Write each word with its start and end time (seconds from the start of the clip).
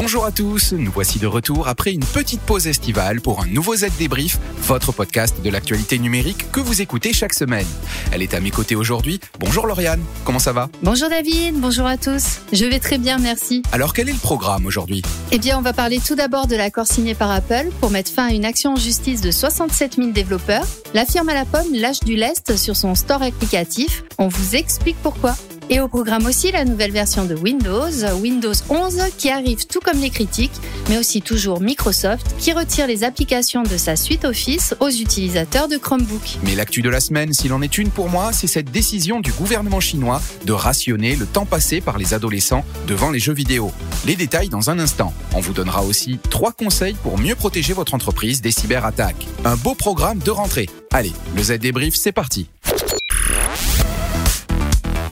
Bonjour 0.00 0.24
à 0.24 0.32
tous, 0.32 0.72
nous 0.72 0.90
voici 0.90 1.18
de 1.18 1.26
retour 1.26 1.68
après 1.68 1.92
une 1.92 2.02
petite 2.02 2.40
pause 2.40 2.66
estivale 2.66 3.20
pour 3.20 3.42
un 3.42 3.46
nouveau 3.46 3.76
Z 3.76 3.88
Débrief, 3.98 4.38
votre 4.62 4.92
podcast 4.92 5.42
de 5.44 5.50
l'actualité 5.50 5.98
numérique 5.98 6.50
que 6.52 6.60
vous 6.60 6.80
écoutez 6.80 7.12
chaque 7.12 7.34
semaine. 7.34 7.66
Elle 8.10 8.22
est 8.22 8.32
à 8.32 8.40
mes 8.40 8.50
côtés 8.50 8.76
aujourd'hui. 8.76 9.20
Bonjour 9.38 9.66
Lauriane, 9.66 10.00
comment 10.24 10.38
ça 10.38 10.54
va? 10.54 10.70
Bonjour 10.82 11.10
David, 11.10 11.60
bonjour 11.60 11.84
à 11.84 11.98
tous. 11.98 12.38
Je 12.50 12.64
vais 12.64 12.78
très 12.78 12.96
bien, 12.96 13.18
merci. 13.18 13.62
Alors 13.72 13.92
quel 13.92 14.08
est 14.08 14.14
le 14.14 14.18
programme 14.18 14.64
aujourd'hui? 14.64 15.02
Eh 15.32 15.38
bien, 15.38 15.58
on 15.58 15.62
va 15.62 15.74
parler 15.74 16.00
tout 16.00 16.14
d'abord 16.14 16.46
de 16.46 16.56
l'accord 16.56 16.86
signé 16.86 17.14
par 17.14 17.30
Apple 17.30 17.68
pour 17.78 17.90
mettre 17.90 18.10
fin 18.10 18.28
à 18.28 18.32
une 18.32 18.46
action 18.46 18.72
en 18.72 18.76
justice 18.76 19.20
de 19.20 19.30
67 19.30 19.96
000 19.96 20.12
développeurs. 20.12 20.64
La 20.94 21.04
firme 21.04 21.28
à 21.28 21.34
la 21.34 21.44
pomme 21.44 21.74
lâche 21.74 22.00
du 22.00 22.16
lest 22.16 22.56
sur 22.56 22.74
son 22.74 22.94
store 22.94 23.22
applicatif. 23.22 24.02
On 24.16 24.28
vous 24.28 24.56
explique 24.56 24.96
pourquoi. 25.02 25.34
Et 25.72 25.78
au 25.78 25.86
programme 25.86 26.26
aussi 26.26 26.50
la 26.50 26.64
nouvelle 26.64 26.90
version 26.90 27.24
de 27.26 27.36
Windows, 27.36 27.88
Windows 28.20 28.52
11, 28.68 29.02
qui 29.16 29.30
arrive 29.30 29.68
tout 29.68 29.78
comme 29.78 30.00
les 30.00 30.10
critiques, 30.10 30.50
mais 30.88 30.98
aussi 30.98 31.22
toujours 31.22 31.60
Microsoft, 31.60 32.26
qui 32.40 32.52
retire 32.52 32.88
les 32.88 33.04
applications 33.04 33.62
de 33.62 33.76
sa 33.76 33.94
suite 33.94 34.24
Office 34.24 34.74
aux 34.80 34.88
utilisateurs 34.88 35.68
de 35.68 35.76
Chromebook. 35.76 36.38
Mais 36.42 36.56
l'actu 36.56 36.82
de 36.82 36.90
la 36.90 36.98
semaine, 36.98 37.32
s'il 37.32 37.52
en 37.52 37.62
est 37.62 37.78
une 37.78 37.90
pour 37.90 38.08
moi, 38.08 38.32
c'est 38.32 38.48
cette 38.48 38.72
décision 38.72 39.20
du 39.20 39.30
gouvernement 39.30 39.78
chinois 39.78 40.20
de 40.44 40.52
rationner 40.52 41.14
le 41.14 41.24
temps 41.24 41.46
passé 41.46 41.80
par 41.80 41.98
les 41.98 42.14
adolescents 42.14 42.64
devant 42.88 43.12
les 43.12 43.20
jeux 43.20 43.32
vidéo. 43.32 43.70
Les 44.06 44.16
détails 44.16 44.48
dans 44.48 44.70
un 44.70 44.80
instant. 44.80 45.14
On 45.36 45.40
vous 45.40 45.52
donnera 45.52 45.84
aussi 45.84 46.18
trois 46.30 46.50
conseils 46.50 46.94
pour 46.94 47.16
mieux 47.16 47.36
protéger 47.36 47.74
votre 47.74 47.94
entreprise 47.94 48.42
des 48.42 48.50
cyberattaques. 48.50 49.24
Un 49.44 49.54
beau 49.54 49.76
programme 49.76 50.18
de 50.18 50.32
rentrée. 50.32 50.68
Allez, 50.90 51.12
le 51.36 51.44
Z 51.44 51.58
débrief, 51.60 51.94
c'est 51.94 52.10
parti. 52.10 52.48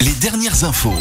Les 0.00 0.12
dernières 0.20 0.64
infos. 0.64 0.94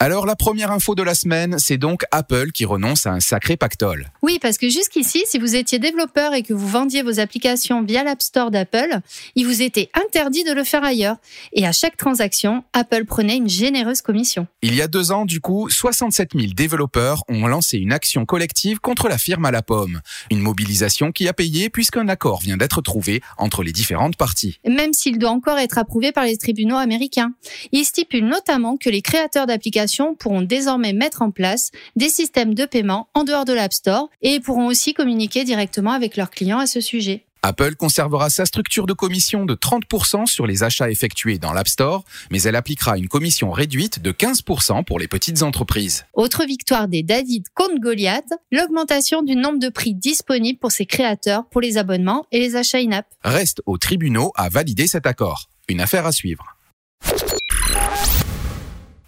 Alors 0.00 0.26
la 0.26 0.34
première 0.34 0.72
info 0.72 0.96
de 0.96 1.04
la 1.04 1.14
semaine, 1.14 1.54
c'est 1.58 1.78
donc 1.78 2.02
Apple 2.10 2.50
qui 2.50 2.64
renonce 2.64 3.06
à 3.06 3.12
un 3.12 3.20
sacré 3.20 3.56
pactole. 3.56 4.10
Oui, 4.22 4.40
parce 4.42 4.58
que 4.58 4.68
jusqu'ici, 4.68 5.22
si 5.24 5.38
vous 5.38 5.54
étiez 5.54 5.78
développeur 5.78 6.34
et 6.34 6.42
que 6.42 6.52
vous 6.52 6.66
vendiez 6.66 7.04
vos 7.04 7.20
applications 7.20 7.80
via 7.84 8.02
l'App 8.02 8.20
Store 8.20 8.50
d'Apple, 8.50 8.98
il 9.36 9.46
vous 9.46 9.62
était 9.62 9.90
interdit 9.94 10.42
de 10.42 10.52
le 10.52 10.64
faire 10.64 10.82
ailleurs. 10.82 11.16
Et 11.52 11.64
à 11.64 11.70
chaque 11.70 11.96
transaction, 11.96 12.64
Apple 12.72 13.04
prenait 13.04 13.36
une 13.36 13.48
généreuse 13.48 14.02
commission. 14.02 14.48
Il 14.62 14.74
y 14.74 14.82
a 14.82 14.88
deux 14.88 15.12
ans, 15.12 15.26
du 15.26 15.40
coup, 15.40 15.70
67 15.70 16.30
000 16.34 16.52
développeurs 16.54 17.22
ont 17.28 17.46
lancé 17.46 17.78
une 17.78 17.92
action 17.92 18.26
collective 18.26 18.80
contre 18.80 19.08
la 19.08 19.16
firme 19.16 19.44
à 19.44 19.52
la 19.52 19.62
pomme. 19.62 20.00
Une 20.28 20.40
mobilisation 20.40 21.12
qui 21.12 21.28
a 21.28 21.32
payé 21.32 21.70
puisqu'un 21.70 22.08
accord 22.08 22.40
vient 22.40 22.56
d'être 22.56 22.82
trouvé 22.82 23.22
entre 23.38 23.62
les 23.62 23.72
différentes 23.72 24.16
parties. 24.16 24.58
Même 24.66 24.92
s'il 24.92 25.18
doit 25.18 25.30
encore 25.30 25.58
être 25.58 25.78
approuvé 25.78 26.10
par 26.10 26.24
les 26.24 26.36
tribunaux 26.36 26.76
américains. 26.76 27.32
Il 27.70 27.84
stipule 27.84 28.26
notamment 28.26 28.76
que 28.76 28.90
les 28.90 29.00
créateurs 29.00 29.46
d'applications 29.46 29.83
pourront 30.18 30.42
désormais 30.42 30.92
mettre 30.92 31.22
en 31.22 31.30
place 31.30 31.70
des 31.96 32.08
systèmes 32.08 32.54
de 32.54 32.64
paiement 32.64 33.08
en 33.14 33.24
dehors 33.24 33.44
de 33.44 33.52
l'App 33.52 33.72
Store 33.72 34.10
et 34.22 34.40
pourront 34.40 34.66
aussi 34.66 34.94
communiquer 34.94 35.44
directement 35.44 35.92
avec 35.92 36.16
leurs 36.16 36.30
clients 36.30 36.58
à 36.58 36.66
ce 36.66 36.80
sujet. 36.80 37.24
Apple 37.46 37.74
conservera 37.74 38.30
sa 38.30 38.46
structure 38.46 38.86
de 38.86 38.94
commission 38.94 39.44
de 39.44 39.54
30% 39.54 40.24
sur 40.24 40.46
les 40.46 40.62
achats 40.62 40.90
effectués 40.90 41.36
dans 41.36 41.52
l'App 41.52 41.68
Store, 41.68 42.02
mais 42.30 42.40
elle 42.40 42.56
appliquera 42.56 42.96
une 42.96 43.08
commission 43.08 43.50
réduite 43.50 44.00
de 44.00 44.12
15% 44.12 44.82
pour 44.84 44.98
les 44.98 45.08
petites 45.08 45.42
entreprises. 45.42 46.06
Autre 46.14 46.46
victoire 46.46 46.88
des 46.88 47.02
David 47.02 47.44
contre 47.54 47.78
Goliath, 47.80 48.32
l'augmentation 48.50 49.20
du 49.20 49.36
nombre 49.36 49.58
de 49.58 49.68
prix 49.68 49.92
disponibles 49.92 50.58
pour 50.58 50.72
ses 50.72 50.86
créateurs 50.86 51.44
pour 51.50 51.60
les 51.60 51.76
abonnements 51.76 52.24
et 52.32 52.38
les 52.38 52.56
achats 52.56 52.78
in-app. 52.78 53.06
Reste 53.22 53.60
aux 53.66 53.76
tribunaux 53.76 54.32
à 54.36 54.48
valider 54.48 54.86
cet 54.86 55.04
accord. 55.04 55.50
Une 55.68 55.82
affaire 55.82 56.06
à 56.06 56.12
suivre. 56.12 56.56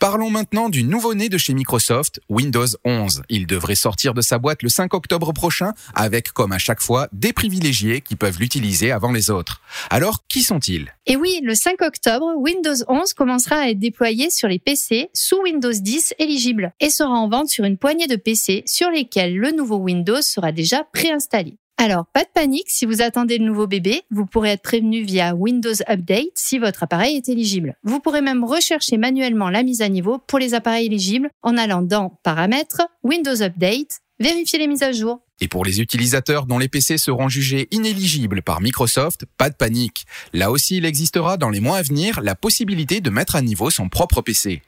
Parlons 0.09 0.31
maintenant 0.31 0.69
du 0.69 0.85
nouveau-né 0.85 1.29
de 1.29 1.37
chez 1.37 1.53
Microsoft, 1.53 2.21
Windows 2.29 2.69
11. 2.85 3.25
Il 3.29 3.49
devrait 3.49 3.75
sortir 3.75 4.15
de 4.15 4.21
sa 4.21 4.39
boîte 4.39 4.63
le 4.63 4.69
5 4.69 4.95
octobre 4.95 5.33
prochain 5.33 5.73
avec, 5.97 6.31
comme 6.31 6.53
à 6.53 6.59
chaque 6.59 6.81
fois, 6.81 7.09
des 7.13 7.33
privilégiés 7.33 8.03
qui 8.03 8.15
peuvent 8.15 8.39
l'utiliser 8.39 8.93
avant 8.93 9.11
les 9.11 9.31
autres. 9.31 9.63
Alors, 9.91 10.25
qui 10.29 10.45
sont-ils? 10.45 10.95
Et 11.07 11.17
oui, 11.17 11.41
le 11.43 11.57
5 11.57 11.83
octobre, 11.83 12.35
Windows 12.37 12.77
11 12.87 13.15
commencera 13.15 13.57
à 13.57 13.69
être 13.71 13.81
déployé 13.81 14.31
sur 14.31 14.47
les 14.47 14.61
PC 14.61 15.11
sous 15.13 15.43
Windows 15.43 15.73
10 15.73 16.15
éligibles 16.21 16.73
et 16.79 16.91
sera 16.91 17.11
en 17.11 17.29
vente 17.29 17.49
sur 17.49 17.65
une 17.65 17.77
poignée 17.77 18.07
de 18.07 18.15
PC 18.15 18.63
sur 18.65 18.91
lesquels 18.91 19.37
le 19.37 19.51
nouveau 19.51 19.79
Windows 19.79 20.23
sera 20.23 20.53
déjà 20.53 20.85
préinstallé. 20.85 21.59
Alors, 21.79 22.07
pas 22.07 22.25
de 22.25 22.29
panique, 22.33 22.71
si 22.71 22.87
vous 22.87 23.03
attendez 23.03 23.37
le 23.37 23.45
nouveau 23.45 23.67
bébé, 23.67 24.03
vous 24.11 24.25
pourrez 24.25 24.53
être 24.53 24.63
prévenu 24.63 25.03
via 25.03 25.35
Windows 25.35 25.75
Update 25.89 26.31
si 26.35 26.59
votre 26.59 26.83
appareil 26.83 27.17
est 27.17 27.29
éligible. 27.29 27.77
Vous 27.85 28.01
pourrez 28.01 28.23
même 28.23 28.45
rechercher 28.45 28.97
manuellement 28.97 29.51
la 29.51 29.63
mise 29.63 29.83
à 29.83 29.89
niveau 29.91 30.19
pour 30.27 30.39
les 30.39 30.55
appareils 30.55 30.87
éligibles 30.87 31.31
en 31.43 31.59
allant 31.59 31.83
dans 31.83 32.19
Paramètres, 32.23 32.89
Windows 33.03 33.43
Update, 33.43 34.01
vérifier 34.19 34.59
les 34.59 34.67
mises 34.67 34.83
à 34.83 34.93
jour. 34.93 35.21
Et 35.41 35.49
pour 35.49 35.65
les 35.65 35.81
utilisateurs 35.81 36.47
dont 36.47 36.59
les 36.59 36.69
PC 36.69 36.97
seront 36.97 37.29
jugés 37.29 37.69
inéligibles 37.71 38.41
par 38.41 38.63
Microsoft, 38.63 39.27
pas 39.37 39.51
de 39.51 39.55
panique. 39.55 40.07
Là 40.33 40.51
aussi, 40.51 40.79
il 40.79 40.87
existera 40.87 41.37
dans 41.37 41.51
les 41.51 41.61
mois 41.61 41.77
à 41.77 41.83
venir 41.83 42.23
la 42.23 42.35
possibilité 42.35 43.01
de 43.01 43.11
mettre 43.11 43.37
à 43.37 43.43
niveau 43.43 43.69
son 43.69 43.91
propre 43.91 44.23
PC. 44.23 44.63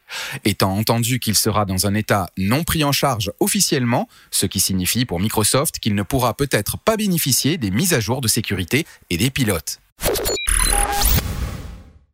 Étant 0.44 0.76
entendu 0.76 1.20
qu'il 1.20 1.34
sera 1.34 1.64
dans 1.64 1.86
un 1.86 1.94
état 1.94 2.28
non 2.36 2.64
pris 2.64 2.84
en 2.84 2.92
charge 2.92 3.32
officiellement, 3.40 4.08
ce 4.30 4.44
qui 4.44 4.60
signifie 4.60 5.06
pour 5.06 5.20
Microsoft 5.20 5.78
qu'il 5.78 5.94
ne 5.94 6.02
pourra 6.02 6.34
peut-être 6.34 6.76
pas 6.76 6.96
bénéficier 6.96 7.56
des 7.56 7.70
mises 7.70 7.94
à 7.94 8.00
jour 8.00 8.20
de 8.20 8.28
sécurité 8.28 8.84
et 9.08 9.16
des 9.16 9.30
pilotes. 9.30 9.80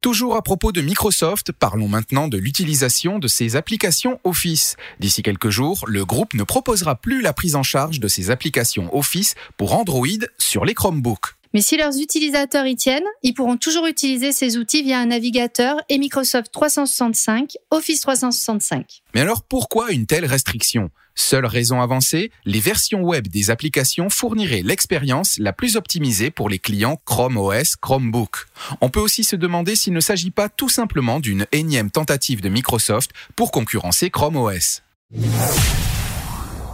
Toujours 0.04 0.36
à 0.36 0.42
propos 0.42 0.70
de 0.70 0.82
Microsoft, 0.82 1.50
parlons 1.50 1.88
maintenant 1.88 2.28
de 2.28 2.36
l'utilisation 2.36 3.18
de 3.18 3.26
ses 3.26 3.56
applications 3.56 4.20
Office. 4.24 4.76
D'ici 5.00 5.22
quelques 5.22 5.48
jours, 5.48 5.86
le 5.88 6.04
groupe 6.04 6.34
ne 6.34 6.42
proposera 6.42 6.94
plus 6.94 7.22
la 7.22 7.32
prise 7.32 7.56
en 7.56 7.62
charge 7.62 8.00
de 8.00 8.08
ses 8.08 8.28
applications 8.28 8.94
Office 8.94 9.34
pour 9.56 9.74
Android 9.74 10.06
sur 10.36 10.66
les 10.66 10.74
Chromebooks. 10.74 11.36
Mais 11.54 11.60
si 11.60 11.76
leurs 11.76 11.96
utilisateurs 11.96 12.66
y 12.66 12.74
tiennent, 12.74 13.04
ils 13.22 13.32
pourront 13.32 13.56
toujours 13.56 13.86
utiliser 13.86 14.32
ces 14.32 14.56
outils 14.56 14.82
via 14.82 14.98
un 14.98 15.06
navigateur 15.06 15.76
et 15.88 15.98
Microsoft 15.98 16.50
365, 16.50 17.52
Office 17.70 18.00
365. 18.00 19.02
Mais 19.14 19.20
alors 19.20 19.44
pourquoi 19.44 19.92
une 19.92 20.06
telle 20.06 20.24
restriction? 20.24 20.90
Seule 21.14 21.46
raison 21.46 21.80
avancée, 21.80 22.32
les 22.44 22.58
versions 22.58 23.02
web 23.02 23.28
des 23.28 23.50
applications 23.50 24.10
fourniraient 24.10 24.62
l'expérience 24.62 25.38
la 25.38 25.52
plus 25.52 25.76
optimisée 25.76 26.32
pour 26.32 26.48
les 26.48 26.58
clients 26.58 27.00
Chrome 27.04 27.36
OS 27.36 27.76
Chromebook. 27.76 28.46
On 28.80 28.90
peut 28.90 28.98
aussi 28.98 29.22
se 29.22 29.36
demander 29.36 29.76
s'il 29.76 29.92
ne 29.92 30.00
s'agit 30.00 30.32
pas 30.32 30.48
tout 30.48 30.68
simplement 30.68 31.20
d'une 31.20 31.46
énième 31.52 31.92
tentative 31.92 32.40
de 32.40 32.48
Microsoft 32.48 33.12
pour 33.36 33.52
concurrencer 33.52 34.10
Chrome 34.10 34.36
OS. 34.36 34.82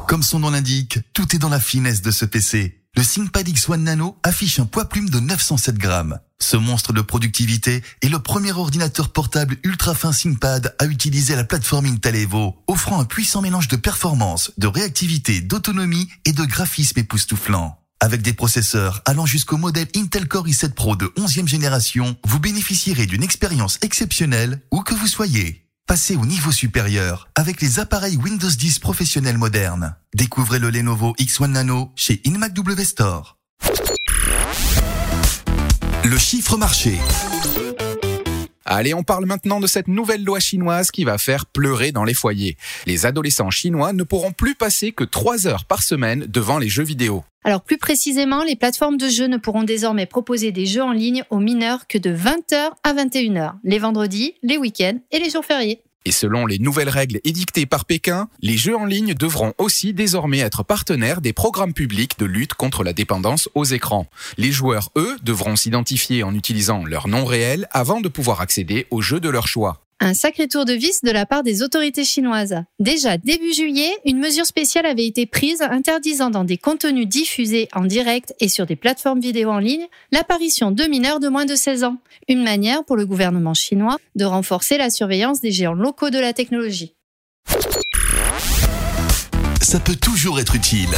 Comme 0.09 0.23
son 0.23 0.39
nom 0.39 0.49
l'indique, 0.49 1.01
tout 1.13 1.37
est 1.37 1.39
dans 1.39 1.51
la 1.51 1.61
finesse 1.61 2.01
de 2.01 2.11
ce 2.11 2.25
PC. 2.25 2.80
Le 2.97 3.05
ThinkPad 3.05 3.49
X1 3.49 3.77
Nano 3.77 4.19
affiche 4.23 4.59
un 4.59 4.67
poids 4.67 4.89
plume 4.89 5.09
de 5.09 5.21
907 5.21 5.79
grammes. 5.79 6.19
Ce 6.41 6.57
monstre 6.57 6.93
de 6.93 7.01
productivité 7.01 7.83
est 8.03 8.09
le 8.09 8.19
premier 8.19 8.53
ordinateur 8.53 9.11
portable 9.11 9.57
ultra 9.63 9.95
fin 9.95 10.11
ThinkPad 10.11 10.75
à 10.79 10.87
utiliser 10.87 11.37
la 11.37 11.45
plateforme 11.45 11.87
Intel 11.87 12.17
Evo, 12.17 12.63
offrant 12.67 13.01
un 13.01 13.05
puissant 13.05 13.43
mélange 13.43 13.69
de 13.69 13.77
performance, 13.77 14.53
de 14.59 14.67
réactivité, 14.67 15.41
d'autonomie 15.41 16.09
et 16.25 16.33
de 16.33 16.45
graphisme 16.45 16.99
époustouflant. 16.99 17.79
Avec 18.01 18.23
des 18.23 18.33
processeurs 18.33 19.03
allant 19.05 19.27
jusqu'au 19.27 19.57
modèle 19.57 19.89
Intel 19.95 20.27
Core 20.27 20.49
i7 20.49 20.73
Pro 20.73 20.97
de 20.97 21.07
11e 21.17 21.47
génération, 21.47 22.17
vous 22.25 22.41
bénéficierez 22.41 23.07
d'une 23.07 23.23
expérience 23.23 23.79
exceptionnelle 23.83 24.63
où 24.73 24.81
que 24.81 24.95
vous 24.95 25.07
soyez. 25.07 25.70
Passez 25.91 26.15
au 26.15 26.25
niveau 26.25 26.53
supérieur 26.53 27.29
avec 27.35 27.61
les 27.61 27.81
appareils 27.81 28.17
Windows 28.17 28.47
10 28.49 28.79
professionnels 28.79 29.39
modernes. 29.39 29.97
Découvrez 30.15 30.61
le 30.61 30.71
Lenovo 30.71 31.17
X1 31.19 31.49
Nano 31.49 31.91
chez 31.97 32.23
InMac 32.25 32.53
W 32.53 32.85
Store. 32.85 33.39
Le 36.05 36.17
chiffre 36.17 36.57
marché. 36.57 36.97
Allez, 38.65 38.95
on 38.95 39.03
parle 39.03 39.27
maintenant 39.27 39.59
de 39.59 39.67
cette 39.67 39.89
nouvelle 39.89 40.23
loi 40.23 40.39
chinoise 40.39 40.93
qui 40.93 41.03
va 41.03 41.19
faire 41.19 41.45
pleurer 41.47 41.91
dans 41.91 42.05
les 42.05 42.15
foyers. 42.15 42.57
Les 42.87 43.05
adolescents 43.05 43.51
chinois 43.51 43.93
ne 43.93 44.05
pourront 44.05 44.31
plus 44.31 44.55
passer 44.55 44.93
que 44.93 45.03
3 45.03 45.49
heures 45.49 45.65
par 45.65 45.83
semaine 45.83 46.25
devant 46.29 46.61
les 46.61 46.69
jeux 46.69 46.85
vidéo. 46.85 47.25
Alors 47.43 47.63
plus 47.63 47.79
précisément, 47.79 48.45
les 48.45 48.55
plateformes 48.55 48.99
de 48.99 49.09
jeux 49.09 49.27
ne 49.27 49.39
pourront 49.39 49.65
désormais 49.65 50.07
proposer 50.07 50.53
des 50.53 50.67
jeux 50.67 50.83
en 50.83 50.93
ligne 50.93 51.25
aux 51.31 51.41
mineurs 51.41 51.87
que 51.87 51.99
de 51.99 52.15
20h 52.15 52.71
à 52.85 52.95
21h, 52.95 53.55
les 53.65 53.79
vendredis, 53.79 54.35
les 54.43 54.59
week-ends 54.59 55.01
et 55.11 55.19
les 55.19 55.31
jours 55.31 55.45
fériés. 55.45 55.83
Et 56.07 56.13
selon 56.13 56.47
les 56.47 56.59
nouvelles 56.59 56.89
règles 56.89 57.21
édictées 57.25 57.67
par 57.67 57.85
Pékin, 57.85 58.29
les 58.41 58.57
jeux 58.57 58.77
en 58.77 58.87
ligne 58.87 59.13
devront 59.13 59.53
aussi 59.59 59.93
désormais 59.93 60.39
être 60.39 60.63
partenaires 60.63 61.21
des 61.21 61.35
programmes 61.35 61.75
publics 61.75 62.19
de 62.19 62.25
lutte 62.25 62.55
contre 62.55 62.85
la 62.85 62.95
dépendance 62.95 63.51
aux 63.55 63.65
écrans. 63.65 64.07
Les 64.39 64.51
joueurs, 64.51 64.91
eux, 64.97 65.19
devront 65.23 65.57
s'identifier 65.57 66.23
en 66.23 66.35
utilisant 66.35 66.85
leur 66.87 67.07
nom 67.07 67.25
réel 67.25 67.69
avant 67.71 68.01
de 68.01 68.09
pouvoir 68.09 68.41
accéder 68.41 68.87
aux 68.91 69.03
jeux 69.03 69.21
de 69.21 69.29
leur 69.29 69.47
choix. 69.47 69.83
Un 70.03 70.15
sacré 70.15 70.49
tour 70.49 70.65
de 70.65 70.73
vis 70.73 71.03
de 71.03 71.11
la 71.11 71.27
part 71.27 71.43
des 71.43 71.63
autorités 71.63 72.05
chinoises. 72.05 72.57
Déjà 72.79 73.19
début 73.19 73.53
juillet, 73.53 73.93
une 74.07 74.19
mesure 74.19 74.47
spéciale 74.47 74.87
avait 74.87 75.05
été 75.05 75.27
prise 75.27 75.61
interdisant 75.61 76.31
dans 76.31 76.43
des 76.43 76.57
contenus 76.57 77.07
diffusés 77.07 77.69
en 77.75 77.85
direct 77.85 78.35
et 78.41 78.49
sur 78.49 78.65
des 78.65 78.77
plateformes 78.77 79.21
vidéo 79.21 79.51
en 79.51 79.59
ligne 79.59 79.87
l'apparition 80.11 80.71
de 80.71 80.85
mineurs 80.85 81.21
de 81.21 81.29
moins 81.29 81.45
de 81.45 81.55
16 81.55 81.85
ans. 81.85 81.99
Une 82.29 82.43
manière 82.43 82.83
pour 82.83 82.97
le 82.97 83.05
gouvernement 83.05 83.53
chinois 83.53 83.99
de 84.15 84.25
renforcer 84.25 84.79
la 84.79 84.89
surveillance 84.89 85.43
des 85.43 85.53
géants 85.53 85.75
locaux 85.75 86.09
de 86.09 86.19
la 86.19 86.33
technologie. 86.33 86.95
Ça 89.61 89.81
peut 89.81 89.97
toujours 89.97 90.41
être 90.41 90.57
utile. 90.57 90.89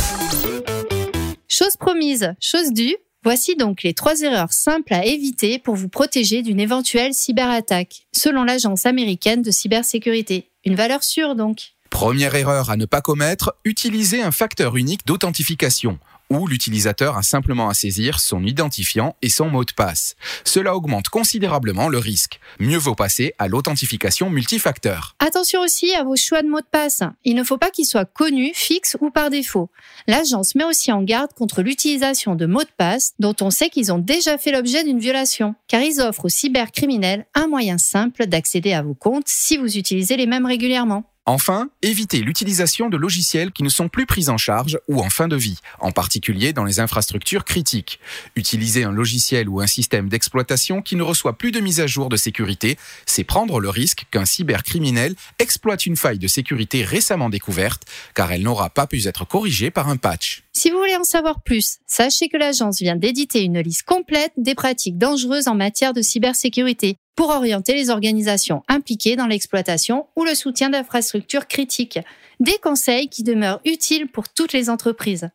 Chose 1.49 1.77
promise, 1.77 2.35
chose 2.41 2.73
due, 2.73 2.97
Voici 3.25 3.55
donc 3.55 3.85
les 3.85 3.95
trois 3.95 4.23
erreurs 4.23 4.53
simples 4.53 4.93
à 4.93 5.05
éviter 5.05 5.61
pour 5.61 5.77
vous 5.77 5.89
protéger 5.89 6.43
d'une 6.43 6.59
éventuelle 6.59 7.15
cyberattaque, 7.15 8.09
selon 8.13 8.43
l'agence 8.43 8.85
américaine 8.85 9.43
de 9.43 9.53
cybersécurité. 9.53 10.51
Une 10.65 10.75
valeur 10.75 11.05
sûre 11.05 11.37
donc. 11.37 11.75
Première 11.89 12.35
erreur 12.35 12.71
à 12.71 12.77
ne 12.77 12.85
pas 12.85 13.01
commettre, 13.01 13.55
utiliser 13.65 14.23
un 14.23 14.33
facteur 14.33 14.77
unique 14.77 15.07
d'authentification 15.07 16.01
où 16.41 16.47
l'utilisateur 16.47 17.17
a 17.17 17.23
simplement 17.23 17.69
à 17.69 17.75
saisir 17.75 18.21
son 18.21 18.45
identifiant 18.45 19.17
et 19.23 19.29
son 19.29 19.49
mot 19.49 19.65
de 19.65 19.73
passe. 19.73 20.17
Cela 20.45 20.75
augmente 20.75 21.09
considérablement 21.09 21.89
le 21.89 21.99
risque. 21.99 22.41
Mieux 22.59 22.79
vaut 22.79 22.95
passer 22.95 23.35
à 23.39 23.49
l'authentification 23.49 24.31
multifacteur. 24.31 25.15
Attention 25.19 25.61
aussi 25.61 25.95
à 25.95 26.05
vos 26.05 26.17
choix 26.17 26.43
de 26.43 26.49
mot 26.49 26.61
de 26.61 26.67
passe. 26.71 27.03
Il 27.25 27.35
ne 27.35 27.45
faut 27.45 27.59
pas 27.59 27.71
qu'ils 27.71 27.87
soient 27.87 28.05
connus, 28.05 28.53
fixes 28.55 28.97
ou 29.01 29.11
par 29.11 29.31
défaut. 29.31 29.71
L'agence 30.07 30.55
met 30.55 30.65
aussi 30.65 30.93
en 30.93 31.03
garde 31.03 31.33
contre 31.35 31.63
l'utilisation 31.63 32.35
de 32.35 32.47
mots 32.47 32.65
de 32.65 32.69
passe 32.77 33.15
dont 33.19 33.37
on 33.41 33.51
sait 33.51 33.71
qu'ils 33.71 33.93
ont 33.93 33.99
déjà 33.99 34.39
fait 34.39 34.53
l'objet 34.53 34.85
d'une 34.85 34.99
violation, 34.99 35.55
car 35.69 35.83
ils 35.83 36.01
offrent 36.01 36.27
aux 36.27 36.31
cybercriminels 36.31 37.27
un 37.35 37.47
moyen 37.47 37.79
simple 37.79 38.27
d'accéder 38.27 38.73
à 38.73 38.83
vos 38.83 38.95
comptes 38.95 39.29
si 39.29 39.57
vous 39.57 39.77
utilisez 39.77 40.17
les 40.17 40.27
mêmes 40.27 40.47
régulièrement. 40.47 41.05
Enfin, 41.25 41.71
évitez 41.83 42.19
l'utilisation 42.19 42.89
de 42.89 42.97
logiciels 42.97 43.53
qui 43.53 43.63
ne 43.63 43.69
sont 43.69 43.89
plus 43.89 44.07
pris 44.07 44.29
en 44.29 44.39
charge 44.39 44.81
ou 44.89 44.99
en 45.01 45.09
fin 45.09 45.29
de 45.29 45.37
vie, 45.37 45.59
en 45.79 45.93
particulier 45.93 46.53
dans 46.53 46.65
les 46.65 46.81
infrastructures 46.81 47.45
critiques. 47.45 48.01
Utiliser 48.35 48.83
un 48.83 48.91
logiciel 48.91 49.49
ou 49.49 49.61
un 49.61 49.69
système 49.69 50.09
d'exploitation 50.09 50.83
qui 50.83 50.97
ne 50.97 51.03
reçoit 51.05 51.39
plus 51.39 51.53
de 51.53 51.61
mise 51.61 51.79
à 51.79 51.87
jour 51.87 52.09
de 52.09 52.17
sécurité, 52.17 52.77
c'est 53.07 53.23
prendre 53.23 53.61
le 53.61 53.69
risque 53.69 54.07
qu'un 54.11 54.25
cybercriminel 54.25 55.15
exploite 55.39 55.87
une 55.87 55.97
faille 55.97 56.19
de 56.19 56.27
sécurité 56.27 56.83
récemment 56.83 57.31
découverte, 57.31 57.85
car 58.17 58.33
elle 58.33 58.43
n'aura 58.43 58.71
pas 58.71 58.89
pu 58.89 59.07
être 59.07 59.25
corrigée 59.25 59.71
par 59.71 59.89
un 59.89 59.99
patch. 59.99 60.43
Si 60.53 60.71
vous 60.71 60.79
voulez 60.79 60.97
en 60.97 61.05
savoir 61.05 61.41
plus, 61.43 61.79
sachez 61.87 62.31
que 62.31 62.37
l'agence 62.37 62.81
vient 62.81 62.97
d'éditer 62.97 63.43
une 63.43 63.61
liste 63.61 63.85
complète 63.85 64.33
des 64.37 64.57
pratiques 64.57 64.99
dangereuses 64.99 65.47
en 65.47 65.55
matière 65.55 65.95
de 65.95 66.03
cybersécurité 66.03 66.99
pour 67.17 67.31
orienter 67.31 67.75
les 67.75 67.91
organisations 67.91 68.63
impliquées 68.69 69.17
dans 69.17 69.27
l'exploitation 69.27 70.07
ou 70.17 70.25
le 70.25 70.35
soutien 70.35 70.71
d'infrastructures 70.71 71.47
critiques. 71.47 71.99
Des 72.41 72.59
conseils 72.63 73.09
qui 73.09 73.23
demeurent 73.23 73.61
utiles 73.65 74.09
pour 74.09 74.29
toutes 74.29 74.53
les 74.53 74.71
entreprises. 74.71 75.31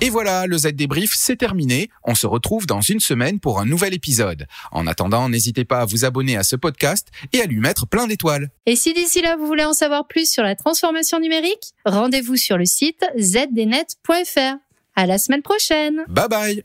Et 0.00 0.10
voilà, 0.10 0.46
le 0.46 0.58
Z 0.58 0.72
débrief, 0.74 1.12
c'est 1.14 1.36
terminé. 1.36 1.88
On 2.04 2.14
se 2.14 2.26
retrouve 2.26 2.66
dans 2.66 2.82
une 2.82 3.00
semaine 3.00 3.40
pour 3.40 3.58
un 3.58 3.64
nouvel 3.64 3.94
épisode. 3.94 4.46
En 4.70 4.86
attendant, 4.86 5.30
n'hésitez 5.30 5.64
pas 5.64 5.80
à 5.80 5.84
vous 5.86 6.04
abonner 6.04 6.36
à 6.36 6.42
ce 6.42 6.56
podcast 6.56 7.08
et 7.32 7.40
à 7.40 7.46
lui 7.46 7.58
mettre 7.58 7.86
plein 7.86 8.06
d'étoiles. 8.06 8.50
Et 8.66 8.76
si 8.76 8.92
d'ici 8.92 9.22
là 9.22 9.36
vous 9.36 9.46
voulez 9.46 9.64
en 9.64 9.72
savoir 9.72 10.06
plus 10.06 10.30
sur 10.30 10.42
la 10.42 10.56
transformation 10.56 11.20
numérique, 11.20 11.72
rendez-vous 11.86 12.36
sur 12.36 12.58
le 12.58 12.66
site 12.66 13.02
zdnet.fr. 13.18 14.58
À 14.96 15.06
la 15.06 15.16
semaine 15.16 15.42
prochaine. 15.42 16.04
Bye 16.08 16.28
bye. 16.28 16.64